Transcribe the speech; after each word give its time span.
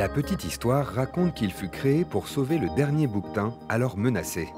La 0.00 0.08
petite 0.08 0.46
histoire 0.46 0.86
raconte 0.86 1.34
qu'il 1.34 1.52
fut 1.52 1.68
créé 1.68 2.06
pour 2.06 2.26
sauver 2.26 2.56
le 2.56 2.74
dernier 2.74 3.06
bouquetin, 3.06 3.52
alors 3.68 3.98
menacé. 3.98 4.48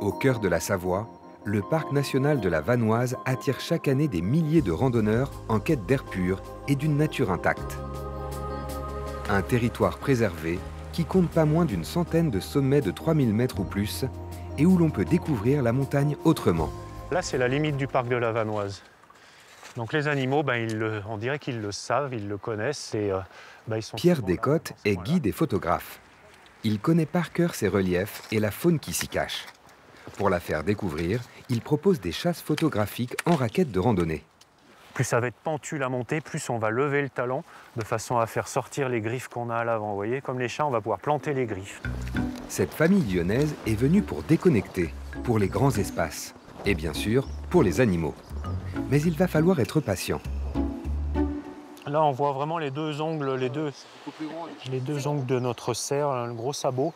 Au 0.00 0.12
cœur 0.12 0.38
de 0.38 0.46
la 0.46 0.60
Savoie, 0.60 1.08
le 1.42 1.62
parc 1.62 1.90
national 1.90 2.40
de 2.40 2.48
la 2.48 2.60
Vanoise 2.60 3.16
attire 3.24 3.58
chaque 3.58 3.88
année 3.88 4.06
des 4.06 4.22
milliers 4.22 4.62
de 4.62 4.70
randonneurs 4.70 5.32
en 5.48 5.58
quête 5.58 5.84
d'air 5.86 6.04
pur 6.04 6.40
et 6.68 6.76
d'une 6.76 6.96
nature 6.96 7.32
intacte. 7.32 7.76
Un 9.28 9.42
territoire 9.42 9.98
préservé 9.98 10.60
qui 10.92 11.06
compte 11.06 11.28
pas 11.28 11.44
moins 11.44 11.64
d'une 11.64 11.82
centaine 11.82 12.30
de 12.30 12.38
sommets 12.38 12.82
de 12.82 12.92
3000 12.92 13.34
mètres 13.34 13.58
ou 13.58 13.64
plus 13.64 14.04
et 14.58 14.64
où 14.64 14.78
l'on 14.78 14.90
peut 14.90 15.04
découvrir 15.04 15.64
la 15.64 15.72
montagne 15.72 16.14
autrement. 16.22 16.70
Là, 17.10 17.20
c'est 17.20 17.36
la 17.36 17.48
limite 17.48 17.76
du 17.76 17.88
parc 17.88 18.06
de 18.06 18.14
la 18.14 18.30
Vanoise. 18.30 18.80
Donc 19.76 19.92
les 19.92 20.06
animaux, 20.08 20.42
ben, 20.42 20.56
ils 20.56 20.76
le- 20.78 21.02
on 21.08 21.16
dirait 21.16 21.38
qu'ils 21.38 21.60
le 21.60 21.72
savent, 21.72 22.12
ils 22.12 22.28
le 22.28 22.36
connaissent 22.36 22.94
et 22.94 23.10
euh, 23.10 23.18
ben, 23.66 23.76
ils 23.78 23.82
sont 23.82 23.96
Pierre 23.96 24.22
Descottes 24.22 24.72
est 24.84 24.96
guide 24.96 25.26
et 25.26 25.32
photographe. 25.32 25.98
Il 26.64 26.78
connaît 26.78 27.06
par 27.06 27.32
cœur 27.32 27.54
ces 27.54 27.68
reliefs 27.68 28.22
et 28.30 28.38
la 28.38 28.50
faune 28.50 28.78
qui 28.78 28.92
s'y 28.92 29.08
cache. 29.08 29.46
Pour 30.16 30.30
la 30.30 30.40
faire 30.40 30.62
découvrir, 30.62 31.20
il 31.48 31.60
propose 31.60 32.00
des 32.00 32.12
chasses 32.12 32.42
photographiques 32.42 33.14
en 33.24 33.34
raquettes 33.34 33.72
de 33.72 33.80
randonnée. 33.80 34.24
Plus 34.94 35.04
ça 35.04 35.20
va 35.20 35.28
être 35.28 35.36
pentu 35.42 35.78
la 35.78 35.88
montée, 35.88 36.20
plus 36.20 36.50
on 36.50 36.58
va 36.58 36.68
lever 36.68 37.00
le 37.00 37.08
talon 37.08 37.42
de 37.76 37.84
façon 37.84 38.18
à 38.18 38.26
faire 38.26 38.46
sortir 38.46 38.90
les 38.90 39.00
griffes 39.00 39.28
qu'on 39.28 39.48
a 39.48 39.56
à 39.56 39.64
l'avant. 39.64 39.90
Vous 39.90 39.96
voyez, 39.96 40.20
comme 40.20 40.38
les 40.38 40.48
chats, 40.48 40.66
on 40.66 40.70
va 40.70 40.82
pouvoir 40.82 40.98
planter 40.98 41.32
les 41.32 41.46
griffes. 41.46 41.80
Cette 42.48 42.74
famille 42.74 43.02
lyonnaise 43.10 43.54
est 43.66 43.74
venue 43.74 44.02
pour 44.02 44.22
déconnecter, 44.22 44.92
pour 45.24 45.38
les 45.38 45.48
grands 45.48 45.70
espaces 45.70 46.34
et 46.66 46.74
bien 46.74 46.92
sûr 46.92 47.26
pour 47.48 47.62
les 47.62 47.80
animaux. 47.80 48.14
Mais 48.90 49.00
il 49.02 49.16
va 49.16 49.26
falloir 49.26 49.60
être 49.60 49.80
patient. 49.80 50.20
Là, 51.86 52.02
on 52.02 52.12
voit 52.12 52.32
vraiment 52.32 52.58
les 52.58 52.70
deux 52.70 53.00
ongles, 53.00 53.34
les 53.34 53.48
deux, 53.48 53.72
les 54.70 54.80
deux 54.80 55.06
ongles 55.06 55.26
de 55.26 55.38
notre 55.38 55.74
cerf, 55.74 56.26
le 56.26 56.32
gros 56.32 56.52
sabot. 56.52 56.94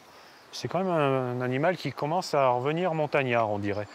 C'est 0.52 0.68
quand 0.68 0.78
même 0.78 0.88
un, 0.88 1.40
animal 1.42 1.76
qui 1.76 1.92
commence 1.92 2.32
à 2.32 2.48
revenir 2.48 2.94
montagnard, 2.94 3.50
on 3.50 3.58
dirait. 3.58 3.86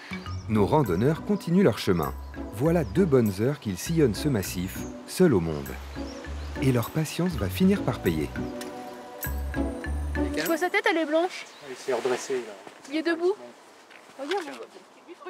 Nos 0.47 0.65
randonneurs 0.65 1.23
continuent 1.23 1.63
leur 1.63 1.79
chemin. 1.79 2.13
Voilà 2.53 2.83
deux 2.83 3.05
bonnes 3.05 3.31
heures 3.39 3.59
qu'ils 3.59 3.77
sillonnent 3.77 4.13
ce 4.13 4.29
massif, 4.29 4.77
seuls 5.07 5.33
au 5.33 5.39
monde. 5.39 5.69
Et 6.61 6.71
leur 6.71 6.91
patience 6.91 7.31
va 7.31 7.47
finir 7.47 7.81
par 7.81 7.99
payer. 7.99 8.29
Je 10.37 10.45
vois 10.45 10.57
sa 10.57 10.69
tête, 10.69 10.85
elle 10.89 10.97
est 10.97 11.05
blanche. 11.05 11.45
Il 11.69 11.75
s'est 11.75 11.93
redressé. 11.93 12.33
Là. 12.33 12.53
Il 12.91 12.97
est 12.97 13.03
debout. 13.03 13.33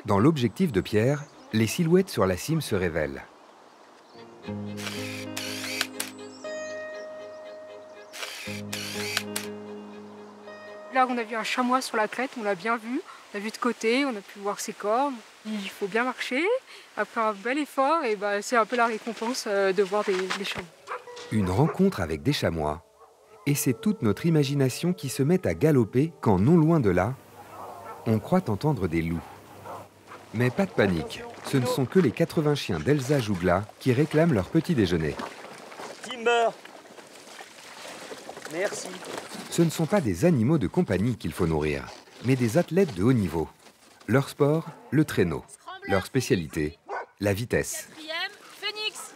Dans 0.05 0.19
l'objectif 0.19 0.71
de 0.71 0.81
Pierre, 0.81 1.23
les 1.53 1.67
silhouettes 1.67 2.09
sur 2.09 2.25
la 2.25 2.37
cime 2.37 2.61
se 2.61 2.75
révèlent. 2.75 3.23
Là, 10.93 11.07
on 11.09 11.17
a 11.17 11.23
vu 11.23 11.35
un 11.35 11.43
chamois 11.43 11.81
sur 11.81 11.97
la 11.97 12.07
crête, 12.07 12.31
on 12.39 12.43
l'a 12.43 12.55
bien 12.55 12.77
vu. 12.77 13.01
On 13.33 13.37
a 13.37 13.39
vu 13.39 13.49
de 13.49 13.57
côté, 13.57 14.05
on 14.05 14.09
a 14.09 14.21
pu 14.21 14.39
voir 14.39 14.59
ses 14.59 14.73
cornes. 14.73 15.15
Il 15.45 15.69
faut 15.69 15.87
bien 15.87 16.03
marcher. 16.03 16.43
Après 16.97 17.21
un 17.21 17.33
bel 17.33 17.57
effort, 17.57 18.03
et 18.03 18.15
bah, 18.15 18.41
c'est 18.41 18.57
un 18.57 18.65
peu 18.65 18.75
la 18.75 18.87
récompense 18.87 19.45
euh, 19.47 19.71
de 19.71 19.83
voir 19.83 20.03
des, 20.03 20.13
des 20.13 20.43
chamois. 20.43 20.67
Une 21.31 21.49
rencontre 21.49 22.01
avec 22.01 22.23
des 22.23 22.33
chamois. 22.33 22.83
Et 23.47 23.55
c'est 23.55 23.79
toute 23.79 24.01
notre 24.01 24.25
imagination 24.25 24.93
qui 24.93 25.09
se 25.09 25.23
met 25.23 25.47
à 25.47 25.53
galoper 25.53 26.11
quand, 26.19 26.39
non 26.39 26.57
loin 26.57 26.79
de 26.79 26.89
là, 26.89 27.13
on 28.05 28.19
croit 28.19 28.49
entendre 28.49 28.87
des 28.87 29.01
loups. 29.01 29.23
Mais 30.33 30.49
pas 30.49 30.65
de 30.65 30.71
panique, 30.71 31.23
ce 31.51 31.57
ne 31.57 31.65
sont 31.65 31.85
que 31.85 31.99
les 31.99 32.11
80 32.11 32.55
chiens 32.55 32.79
d'Elsa 32.79 33.19
Jougla 33.19 33.65
qui 33.79 33.91
réclament 33.91 34.33
leur 34.33 34.47
petit 34.47 34.73
déjeuner. 34.73 35.15
Timber 36.01 36.49
Merci. 38.53 38.87
Ce 39.49 39.61
ne 39.61 39.69
sont 39.69 39.85
pas 39.85 39.99
des 39.99 40.23
animaux 40.23 40.57
de 40.57 40.67
compagnie 40.67 41.17
qu'il 41.17 41.33
faut 41.33 41.47
nourrir, 41.47 41.87
mais 42.23 42.37
des 42.37 42.57
athlètes 42.57 42.95
de 42.95 43.03
haut 43.03 43.11
niveau. 43.11 43.49
Leur 44.07 44.29
sport, 44.29 44.65
le 44.91 45.03
traîneau. 45.03 45.43
Leur 45.87 46.05
spécialité, 46.05 46.79
la 47.19 47.33
vitesse. 47.33 47.89
Phoenix 48.61 49.11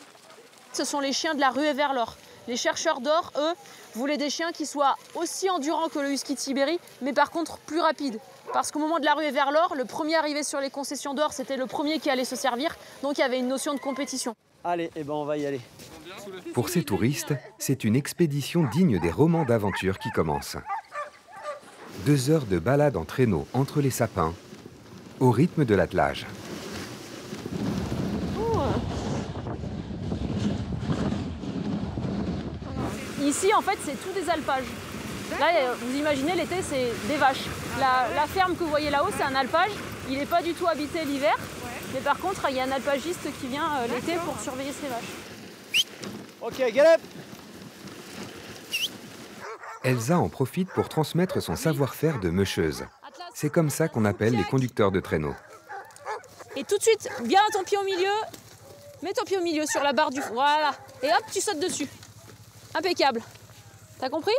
Ce 0.73 0.83
sont 0.83 0.99
les 0.99 1.13
chiens 1.13 1.35
de 1.35 1.39
la 1.39 1.51
rue 1.51 1.71
vers 1.73 1.93
l'or. 1.93 2.17
Les 2.49 2.57
chercheurs 2.57 2.99
d'or, 2.99 3.31
eux, 3.37 3.53
voulaient 3.95 4.17
des 4.17 4.29
chiens 4.29 4.51
qui 4.51 4.65
soient 4.65 4.97
aussi 5.15 5.49
endurants 5.49 5.87
que 5.87 5.99
le 5.99 6.11
husky 6.11 6.33
de 6.33 6.39
Sibérie, 6.39 6.79
mais 7.01 7.13
par 7.13 7.31
contre 7.31 7.59
plus 7.59 7.79
rapides. 7.79 8.19
Parce 8.55 8.71
qu'au 8.71 8.79
moment 8.79 8.99
de 8.99 9.05
la 9.05 9.15
rue 9.15 9.29
vers 9.31 9.51
l'or, 9.51 9.75
le 9.75 9.83
premier 9.83 10.15
arrivé 10.15 10.41
sur 10.41 10.61
les 10.61 10.69
concessions 10.69 11.13
d'or, 11.13 11.33
c'était 11.33 11.57
le 11.57 11.65
premier 11.65 11.99
qui 11.99 12.09
allait 12.09 12.23
se 12.23 12.37
servir, 12.37 12.73
donc 13.03 13.17
il 13.17 13.19
y 13.19 13.23
avait 13.25 13.37
une 13.37 13.49
notion 13.49 13.73
de 13.73 13.81
compétition. 13.81 14.33
Allez, 14.63 14.89
eh 14.95 15.03
ben 15.03 15.11
on 15.11 15.25
va 15.25 15.35
y 15.35 15.45
aller. 15.45 15.59
Pour 16.53 16.69
ces 16.69 16.81
touristes, 16.81 17.33
c'est 17.59 17.83
une 17.83 17.97
expédition 17.97 18.63
digne 18.63 18.97
des 18.97 19.11
romans 19.11 19.43
d'aventure 19.43 19.99
qui 19.99 20.09
commence. 20.09 20.55
Deux 22.05 22.29
heures 22.29 22.45
de 22.45 22.57
balade 22.57 22.95
en 22.95 23.03
traîneau 23.03 23.45
entre 23.51 23.81
les 23.81 23.89
sapins, 23.89 24.33
au 25.19 25.31
rythme 25.31 25.65
de 25.65 25.75
l'attelage. 25.75 26.25
Ici, 33.21 33.53
en 33.53 33.61
fait, 33.61 33.77
c'est 33.83 34.01
tout 34.01 34.13
des 34.17 34.29
alpages. 34.29 34.63
Là, 35.39 35.47
euh, 35.55 35.73
vous 35.79 35.97
imaginez, 35.97 36.35
l'été, 36.35 36.61
c'est 36.61 36.91
des 37.07 37.17
vaches. 37.17 37.45
La, 37.79 38.07
la 38.15 38.27
ferme 38.27 38.55
que 38.55 38.63
vous 38.63 38.69
voyez 38.69 38.89
là-haut, 38.89 39.09
c'est 39.17 39.23
un 39.23 39.35
alpage. 39.35 39.71
Il 40.09 40.17
n'est 40.17 40.25
pas 40.25 40.41
du 40.41 40.53
tout 40.53 40.67
habité 40.67 41.03
l'hiver. 41.03 41.35
Mais 41.93 41.99
par 41.99 42.17
contre, 42.19 42.45
il 42.49 42.55
y 42.55 42.59
a 42.59 42.63
un 42.63 42.71
alpagiste 42.71 43.27
qui 43.39 43.47
vient 43.47 43.77
euh, 43.77 43.87
l'été 43.87 44.15
pour 44.23 44.39
surveiller 44.39 44.71
ses 44.73 44.87
vaches. 44.87 45.85
Ok, 46.41 46.73
galop 46.73 47.01
Elsa 49.83 50.17
en 50.17 50.29
profite 50.29 50.69
pour 50.69 50.89
transmettre 50.89 51.41
son 51.41 51.55
savoir-faire 51.55 52.19
de 52.19 52.29
meucheuse. 52.29 52.85
C'est 53.33 53.49
comme 53.49 53.69
ça 53.69 53.87
qu'on 53.87 54.05
appelle 54.05 54.35
les 54.35 54.43
conducteurs 54.43 54.91
de 54.91 54.99
traîneau. 54.99 55.35
Et 56.55 56.63
tout 56.63 56.77
de 56.77 56.81
suite, 56.81 57.09
bien 57.23 57.41
ton 57.51 57.63
pied 57.63 57.77
au 57.77 57.83
milieu. 57.83 58.13
Mets 59.03 59.13
ton 59.13 59.25
pied 59.25 59.37
au 59.37 59.41
milieu 59.41 59.65
sur 59.65 59.83
la 59.83 59.93
barre 59.93 60.09
du... 60.09 60.21
Voilà. 60.33 60.71
Et 61.03 61.07
hop, 61.07 61.23
tu 61.31 61.41
sautes 61.41 61.59
dessus. 61.59 61.87
Impeccable. 62.73 63.21
T'as 63.99 64.09
compris? 64.09 64.33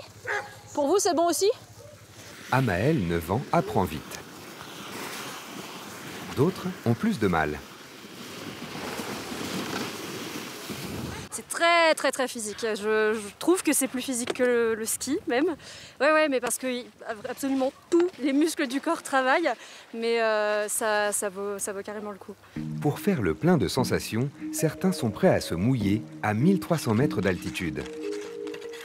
Pour 0.77 0.89
vous, 0.89 0.99
c'est 0.99 1.15
bon 1.15 1.27
aussi? 1.27 1.51
Amael, 2.53 2.99
9 3.09 3.31
ans, 3.31 3.41
apprend 3.51 3.85
vite. 3.85 4.03
D'autres 6.37 6.67
ont 6.85 6.93
plus 6.93 7.19
de 7.19 7.29
mal. 7.29 7.59
C'est 11.31 11.49
très 11.49 11.95
très 11.95 12.13
très 12.13 12.29
physique. 12.29 12.59
Je, 12.61 13.15
je 13.15 13.21
trouve 13.39 13.63
que 13.63 13.73
c'est 13.73 13.89
plus 13.89 14.03
physique 14.03 14.35
que 14.35 14.43
le, 14.43 14.75
le 14.75 14.85
ski 14.85 15.19
même. 15.29 15.47
Ouais 15.99 16.13
ouais 16.13 16.29
mais 16.29 16.41
parce 16.41 16.59
que 16.59 16.67
absolument 17.27 17.73
tous 17.89 18.11
les 18.23 18.35
muscles 18.35 18.67
du 18.67 18.83
corps 18.83 19.03
travaillent, 19.03 19.53
mais 19.95 20.21
euh, 20.21 20.69
ça, 20.69 21.11
ça, 21.11 21.31
vaut, 21.31 21.59
ça 21.59 21.73
vaut 21.73 21.83
carrément 21.83 22.11
le 22.11 22.19
coup. 22.19 22.35
Pour 22.83 23.01
faire 23.01 23.23
le 23.23 23.33
plein 23.33 23.57
de 23.57 23.67
sensations, 23.67 24.29
certains 24.53 24.93
sont 24.93 25.11
prêts 25.11 25.35
à 25.35 25.41
se 25.41 25.55
mouiller 25.55 26.03
à 26.23 26.35
1300 26.35 26.93
mètres 26.93 27.23
d'altitude. 27.23 27.83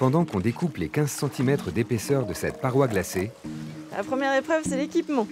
Pendant 0.02 0.26
qu'on 0.26 0.40
découpe 0.40 0.78
les 0.78 0.90
15 0.90 1.30
cm 1.32 1.58
d'épaisseur 1.76 2.26
de 2.26 2.34
cette 2.34 2.60
paroi 2.60 2.88
glacée, 2.88 3.30
La 3.96 4.04
première 4.04 4.36
épreuve, 4.36 4.64
c'est 4.68 4.76
l'équipement. 4.78 5.28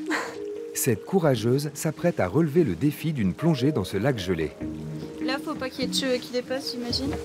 cette 0.75 1.07
courageuse 1.07 1.71
s'apprête 1.73 2.19
à 2.19 2.27
relever 2.27 2.63
le 2.63 2.75
défi 2.75 3.11
d'une 3.11 3.33
plongée 3.33 3.71
dans 3.71 3.83
ce 3.83 3.97
lac 3.97 4.19
gelé. 4.19 4.51
Là, 5.23 5.37
faut 5.43 5.55
pas 5.55 5.71
qu'il 5.71 5.81
y 5.81 5.83
ait 5.85 5.87
de 5.87 5.95
cheveux 5.95 6.17
qui 6.17 6.31
dépassent, 6.31 6.73
j'imagine. 6.73 7.15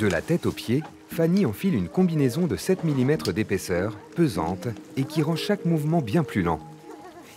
De 0.00 0.08
la 0.08 0.20
tête 0.20 0.46
aux 0.46 0.50
pieds, 0.50 0.82
Fanny 1.10 1.46
enfile 1.46 1.76
une 1.76 1.88
combinaison 1.88 2.48
de 2.48 2.56
7 2.56 2.82
mm 2.82 3.18
d'épaisseur, 3.32 3.96
pesante, 4.16 4.66
et 4.96 5.04
qui 5.04 5.22
rend 5.22 5.36
chaque 5.36 5.66
mouvement 5.66 6.00
bien 6.00 6.24
plus 6.24 6.42
lent. 6.42 6.58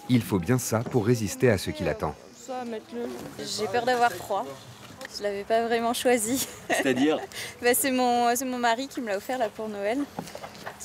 Il 0.09 0.23
faut 0.23 0.39
bien 0.39 0.57
ça 0.57 0.79
pour 0.79 1.05
résister 1.05 1.51
à 1.51 1.59
ce 1.59 1.69
qui 1.69 1.83
l'attend. 1.83 2.15
J'ai 3.37 3.67
peur 3.67 3.85
d'avoir 3.85 4.11
froid. 4.11 4.47
Je 5.17 5.23
l'avais 5.23 5.43
pas 5.43 5.63
vraiment 5.65 5.93
choisi. 5.93 6.47
C'est-à-dire 6.69 7.19
Bah, 7.61 7.73
c'est 7.73 7.91
mon, 7.91 8.35
c'est 8.35 8.45
mon 8.45 8.57
mari 8.59 8.87
qui 8.87 9.01
me 9.01 9.07
l'a 9.07 9.17
offert 9.17 9.37
là 9.37 9.49
pour 9.49 9.67
Noël. 9.67 9.97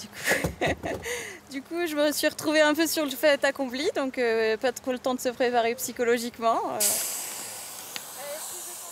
Du 0.00 0.08
coup, 0.08 0.60
du 1.50 1.62
coup, 1.62 1.86
je 1.86 1.94
me 1.94 2.12
suis 2.12 2.28
retrouvée 2.28 2.60
un 2.62 2.74
peu 2.74 2.86
sur 2.86 3.04
le 3.04 3.10
fait 3.10 3.44
accompli, 3.44 3.88
donc 3.94 4.16
euh, 4.18 4.56
pas 4.56 4.72
trop 4.72 4.92
le 4.92 4.98
temps 4.98 5.14
de 5.14 5.20
se 5.20 5.28
préparer 5.28 5.74
psychologiquement. 5.74 6.58
euh. 6.72 6.78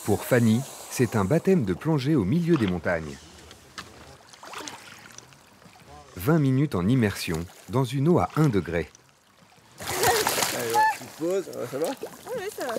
Pour 0.04 0.24
Fanny, 0.24 0.60
c'est 0.90 1.16
un 1.16 1.24
baptême 1.24 1.64
de 1.64 1.72
plongée 1.74 2.16
au 2.16 2.24
milieu 2.24 2.56
des 2.56 2.66
montagnes. 2.66 3.16
20 6.16 6.38
minutes 6.38 6.74
en 6.74 6.86
immersion 6.86 7.38
dans 7.70 7.84
une 7.84 8.08
eau 8.08 8.18
à 8.18 8.28
1 8.36 8.48
degré. 8.48 8.90
Allez, 9.80 10.72
petite 10.98 11.10
pause, 11.18 11.44
ça 11.70 11.78
va 11.78 11.86
Oui, 12.36 12.42
ça 12.58 12.66
va. 12.66 12.74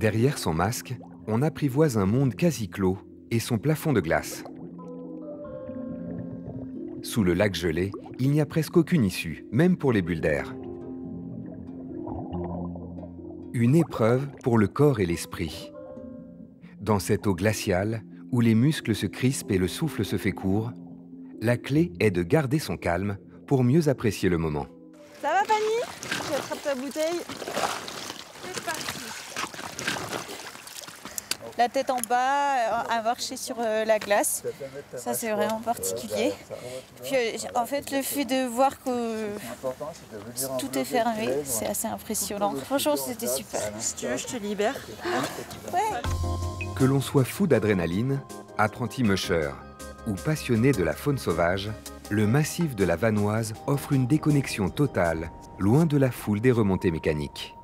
Derrière 0.00 0.38
son 0.38 0.54
masque, 0.54 0.96
on 1.26 1.42
apprivoise 1.42 1.98
un 1.98 2.06
monde 2.06 2.34
quasi 2.34 2.70
clos 2.70 2.96
et 3.30 3.38
son 3.38 3.58
plafond 3.58 3.92
de 3.92 4.00
glace. 4.00 4.44
Sous 7.02 7.22
le 7.22 7.34
lac 7.34 7.54
gelé, 7.54 7.92
il 8.18 8.30
n'y 8.30 8.40
a 8.40 8.46
presque 8.46 8.78
aucune 8.78 9.04
issue, 9.04 9.44
même 9.52 9.76
pour 9.76 9.92
les 9.92 10.00
bulles 10.00 10.22
d'air. 10.22 10.54
Une 13.52 13.74
épreuve 13.74 14.26
pour 14.42 14.56
le 14.56 14.68
corps 14.68 15.00
et 15.00 15.06
l'esprit. 15.06 15.70
Dans 16.80 16.98
cette 16.98 17.26
eau 17.26 17.34
glaciale, 17.34 18.02
où 18.32 18.40
les 18.40 18.54
muscles 18.54 18.94
se 18.94 19.04
crispent 19.04 19.50
et 19.50 19.58
le 19.58 19.68
souffle 19.68 20.06
se 20.06 20.16
fait 20.16 20.32
court, 20.32 20.72
la 21.42 21.58
clé 21.58 21.92
est 22.00 22.10
de 22.10 22.22
garder 22.22 22.58
son 22.58 22.78
calme 22.78 23.18
pour 23.46 23.64
mieux 23.64 23.90
apprécier 23.90 24.30
le 24.30 24.38
moment. 24.38 24.66
Ça 25.20 25.28
va 25.28 25.44
Fanny? 25.44 26.26
Tu 26.26 26.32
attrapes 26.32 26.62
ta 26.62 26.74
bouteille? 26.74 27.20
La 31.60 31.68
tête 31.68 31.90
en 31.90 32.00
bas, 32.08 32.56
euh, 32.56 32.82
à 32.88 33.02
marcher 33.02 33.36
sur 33.36 33.56
euh, 33.60 33.84
la 33.84 33.98
glace. 33.98 34.44
Ça, 34.96 35.12
c'est 35.12 35.30
vraiment 35.30 35.60
particulier. 35.60 36.32
Puis, 37.02 37.14
euh, 37.14 37.36
en 37.54 37.66
fait, 37.66 37.90
le 37.90 38.00
fait 38.00 38.24
de 38.24 38.46
voir 38.46 38.82
que 38.82 39.28
tout 40.58 40.78
est 40.78 40.86
fermé, 40.86 41.28
c'est 41.44 41.66
assez 41.66 41.86
impressionnant. 41.86 42.54
Franchement, 42.64 42.96
c'était 42.96 43.26
super. 43.26 43.60
Si 43.78 43.94
tu 43.94 44.06
veux, 44.06 44.16
je 44.16 44.26
te 44.26 44.36
libère. 44.38 44.74
Que 46.76 46.84
l'on 46.84 47.02
soit 47.02 47.26
fou 47.26 47.46
d'adrénaline, 47.46 48.22
apprenti 48.56 49.02
musher 49.02 49.50
ou 50.06 50.14
passionné 50.14 50.72
de 50.72 50.82
la 50.82 50.94
faune 50.94 51.18
sauvage, 51.18 51.68
le 52.08 52.26
massif 52.26 52.74
de 52.74 52.86
la 52.86 52.96
Vanoise 52.96 53.52
offre 53.66 53.92
une 53.92 54.06
déconnexion 54.06 54.70
totale, 54.70 55.30
loin 55.58 55.84
de 55.84 55.98
la 55.98 56.10
foule 56.10 56.40
des 56.40 56.52
remontées 56.52 56.90
mécaniques. 56.90 57.54